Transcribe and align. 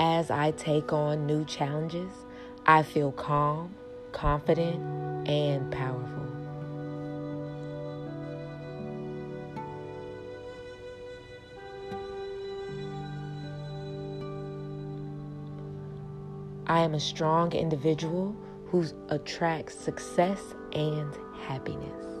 As 0.00 0.30
I 0.30 0.52
take 0.52 0.92
on 0.92 1.26
new 1.26 1.44
challenges, 1.44 2.12
I 2.64 2.84
feel 2.84 3.10
calm, 3.10 3.74
confident, 4.12 4.80
and 5.28 5.72
powerful. 5.72 6.08
I 16.68 16.80
am 16.80 16.94
a 16.94 17.00
strong 17.00 17.52
individual 17.52 18.36
who 18.66 18.84
attracts 19.08 19.74
success 19.74 20.54
and 20.72 21.12
happiness. 21.40 22.17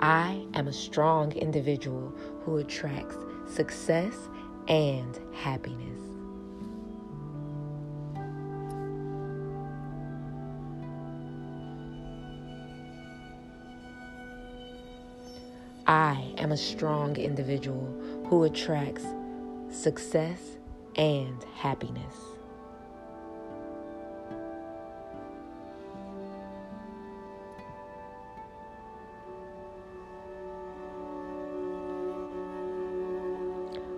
I 0.00 0.46
am 0.54 0.66
a 0.66 0.72
strong 0.72 1.32
individual 1.32 2.14
who 2.44 2.56
attracts 2.56 3.18
success 3.54 4.14
and 4.66 5.20
happiness. 5.34 6.00
I 15.86 16.32
am 16.38 16.52
a 16.52 16.56
strong 16.56 17.16
individual 17.16 17.84
who 18.26 18.44
attracts 18.44 19.04
success 19.70 20.56
and 20.96 21.44
happiness. 21.56 22.14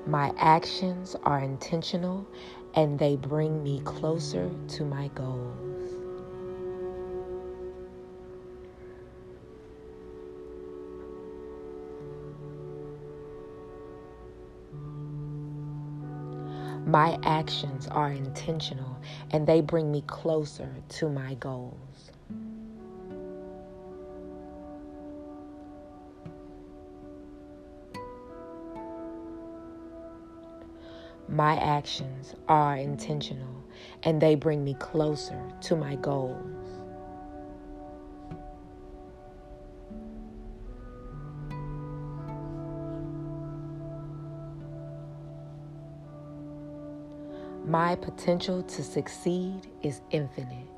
My 0.07 0.33
actions 0.37 1.17
are 1.23 1.39
intentional 1.39 2.27
and 2.75 2.99
they 2.99 3.17
bring 3.17 3.63
me 3.63 3.81
closer 3.85 4.51
to 4.71 4.85
my 4.85 5.09
goals. 5.15 5.73
My 16.87 17.19
actions 17.23 17.87
are 17.89 18.11
intentional 18.11 18.99
and 19.31 19.47
they 19.47 19.61
bring 19.61 19.93
me 19.93 20.03
closer 20.09 20.75
to 20.91 21.09
my 21.09 21.35
goals. 21.35 22.12
My 31.29 31.57
actions 31.57 32.35
are 32.49 32.77
intentional 32.77 33.65
and 34.03 34.21
they 34.21 34.35
bring 34.35 34.65
me 34.65 34.75
closer 34.75 35.41
to 35.63 35.77
my 35.77 35.97
goals. 35.97 36.63
My 47.65 47.95
potential 47.95 48.63
to 48.65 48.83
succeed 48.83 49.69
is 49.83 50.01
infinite. 50.11 50.69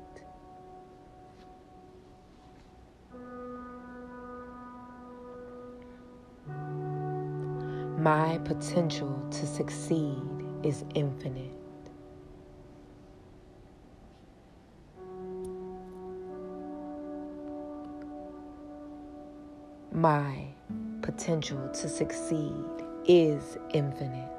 My 7.97 8.37
potential 8.45 9.19
to 9.31 9.47
succeed 9.47 10.34
is 10.65 10.83
infinite. 10.95 11.51
My 19.91 20.47
potential 21.03 21.69
to 21.69 21.87
succeed 21.87 22.51
is 23.07 23.57
infinite. 23.75 24.31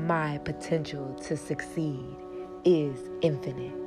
My 0.00 0.36
potential 0.44 1.14
to 1.22 1.38
succeed 1.38 2.04
is 2.66 2.98
infinite. 3.22 3.85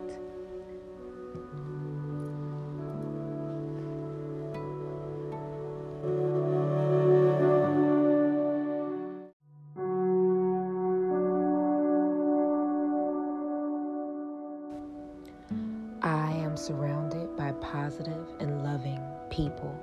Am 16.49 16.57
surrounded 16.57 17.37
by 17.37 17.51
positive 17.61 18.27
and 18.39 18.63
loving 18.63 18.99
people. 19.29 19.79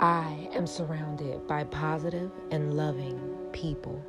I 0.00 0.48
am 0.54 0.66
surrounded 0.66 1.46
by 1.46 1.64
positive 1.64 2.30
and 2.50 2.72
loving 2.78 3.20
people. 3.52 4.02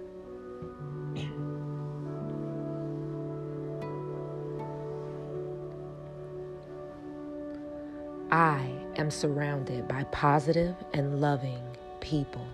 I 8.32 8.72
am 8.96 9.12
surrounded 9.12 9.90
by 9.90 10.06
positive 10.06 10.76
and 10.94 11.20
loving 11.20 11.62
people. 12.00 12.48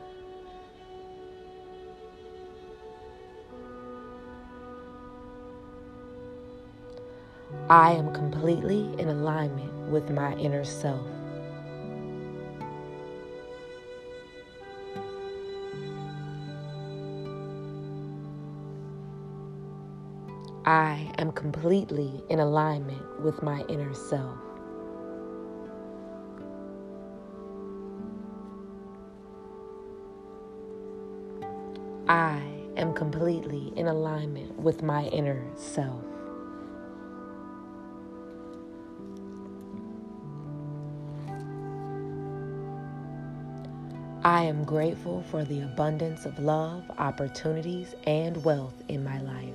I 7.69 7.91
am 7.91 8.13
completely 8.13 8.93
in 8.99 9.09
alignment 9.09 9.89
with 9.89 10.09
my 10.09 10.35
inner 10.35 10.63
self. 10.63 11.05
I 20.65 21.11
am 21.19 21.31
completely 21.31 22.23
in 22.29 22.39
alignment 22.39 23.21
with 23.21 23.43
my 23.43 23.63
inner 23.69 23.93
self. 23.93 24.37
I 32.07 32.41
am 32.77 32.93
completely 32.93 33.73
in 33.75 33.87
alignment 33.87 34.59
with 34.59 34.81
my 34.81 35.05
inner 35.05 35.45
self. 35.55 36.14
I 44.25 44.45
am 44.45 44.63
grateful 44.63 45.21
for 45.29 45.43
the 45.43 45.61
abundance 45.61 46.25
of 46.25 46.39
love, 46.39 46.89
opportunities, 46.97 47.93
and 48.07 48.43
wealth 48.43 48.73
in 48.87 49.03
my 49.03 49.21
life. 49.21 49.53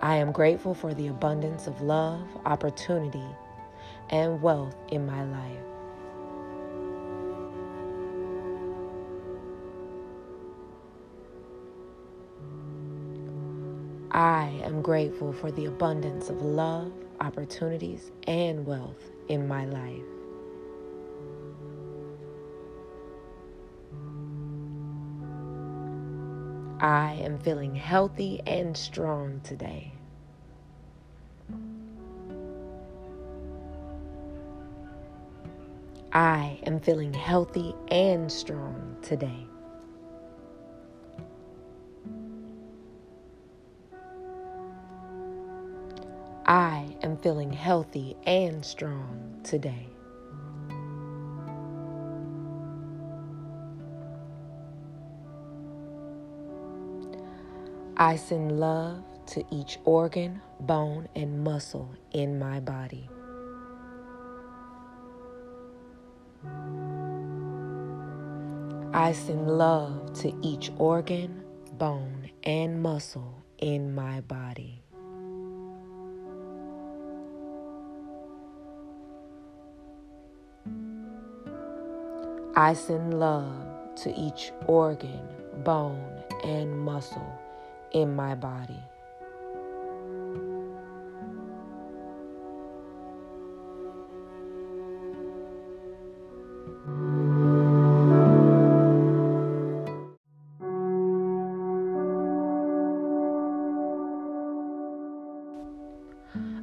I 0.00 0.16
am 0.16 0.32
grateful 0.32 0.74
for 0.74 0.92
the 0.92 1.06
abundance 1.06 1.68
of 1.68 1.80
love, 1.80 2.26
opportunity, 2.44 3.28
and 4.10 4.42
wealth 4.42 4.74
in 4.90 5.06
my 5.06 5.22
life. 5.22 5.73
I 14.14 14.60
am 14.62 14.80
grateful 14.80 15.32
for 15.32 15.50
the 15.50 15.64
abundance 15.64 16.30
of 16.30 16.40
love, 16.40 16.92
opportunities 17.20 18.12
and 18.28 18.64
wealth 18.64 19.10
in 19.26 19.48
my 19.48 19.66
life. 19.66 20.04
I 26.80 27.14
am 27.24 27.38
feeling 27.40 27.74
healthy 27.74 28.40
and 28.46 28.76
strong 28.76 29.40
today. 29.42 29.92
I 36.12 36.60
am 36.62 36.78
feeling 36.78 37.12
healthy 37.12 37.74
and 37.88 38.30
strong 38.30 38.96
today. 39.02 39.48
I 46.46 46.94
am 47.02 47.16
feeling 47.16 47.54
healthy 47.54 48.16
and 48.26 48.62
strong 48.62 49.40
today. 49.44 49.88
I 57.96 58.16
send 58.16 58.60
love 58.60 59.02
to 59.28 59.42
each 59.50 59.78
organ, 59.86 60.42
bone, 60.60 61.08
and 61.16 61.42
muscle 61.42 61.88
in 62.12 62.38
my 62.38 62.60
body. 62.60 63.08
I 68.92 69.12
send 69.12 69.48
love 69.48 70.12
to 70.20 70.32
each 70.42 70.70
organ, 70.76 71.42
bone, 71.72 72.30
and 72.42 72.82
muscle 72.82 73.42
in 73.58 73.94
my 73.94 74.20
body. 74.20 74.83
I 82.56 82.72
send 82.74 83.18
love 83.18 83.52
to 83.96 84.14
each 84.14 84.52
organ, 84.68 85.26
bone, 85.64 86.22
and 86.44 86.78
muscle 86.78 87.36
in 87.90 88.14
my 88.14 88.36
body. 88.36 88.80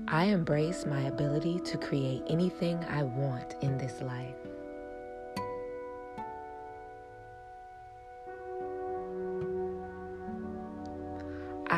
I 0.07 0.25
embrace 0.25 0.85
my 0.85 1.01
ability 1.01 1.59
to 1.65 1.77
create 1.77 2.23
anything 2.29 2.77
I 2.85 3.03
want 3.03 3.55
in 3.61 3.77
this 3.77 4.01
life. 4.01 4.50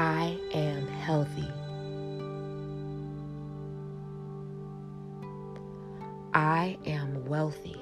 I 0.00 0.38
am 0.54 0.86
healthy. 0.86 1.46
I 6.32 6.78
am 6.86 7.26
wealthy. 7.26 7.76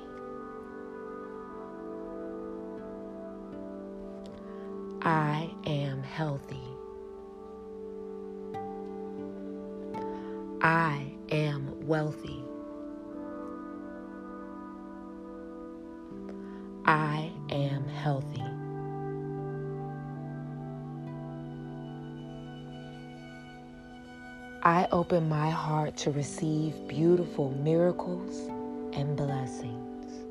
I 5.01 5.49
am 5.65 6.03
healthy. 6.03 6.59
I 10.61 11.13
am 11.31 11.87
wealthy. 11.87 12.43
I 16.85 17.31
am 17.49 17.87
healthy. 17.87 18.38
Open 24.91 25.29
my 25.29 25.51
heart 25.51 25.99
to 25.99 26.11
receive 26.11 26.89
beautiful 26.89 27.51
miracles 27.51 28.49
and 28.95 29.19
blessings. 29.19 30.25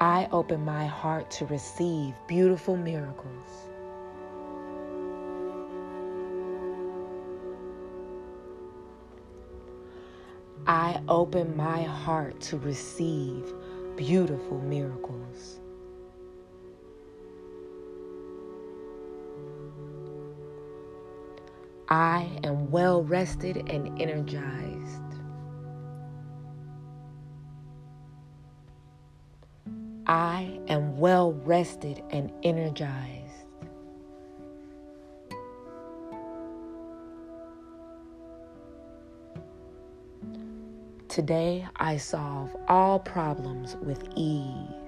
I 0.00 0.28
open 0.32 0.64
my 0.64 0.84
heart 0.84 1.30
to 1.32 1.46
receive 1.46 2.12
beautiful 2.26 2.76
miracles. 2.76 3.68
I 10.66 11.00
open 11.08 11.56
my 11.56 11.82
heart 11.82 12.40
to 12.40 12.58
receive 12.58 13.52
beautiful 13.94 14.60
miracles. 14.60 15.61
I 21.92 22.26
am 22.42 22.70
well 22.70 23.02
rested 23.02 23.68
and 23.68 24.00
energized. 24.00 25.02
I 30.06 30.58
am 30.68 30.96
well 30.96 31.34
rested 31.34 32.02
and 32.08 32.32
energized. 32.42 33.44
Today 41.10 41.66
I 41.76 41.98
solve 41.98 42.56
all 42.68 43.00
problems 43.00 43.76
with 43.82 44.02
ease. 44.16 44.81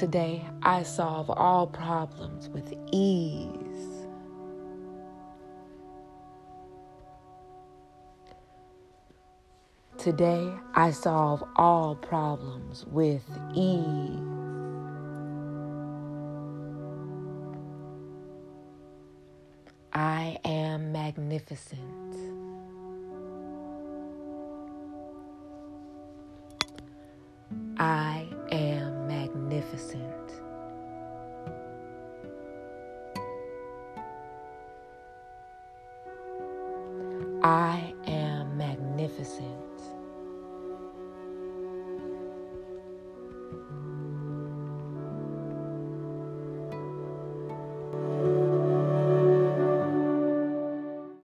Today 0.00 0.42
I 0.62 0.82
solve 0.82 1.28
all 1.28 1.66
problems 1.66 2.48
with 2.48 2.72
ease. 2.90 4.06
Today 9.98 10.54
I 10.74 10.90
solve 10.92 11.44
all 11.56 11.96
problems 11.96 12.86
with 12.86 13.22
ease. 13.54 14.16
I 19.92 20.38
am 20.46 20.92
magnificent. 20.92 22.16
I 27.76 28.19
I 37.42 37.94
am 38.06 38.58
magnificent. 38.58 39.69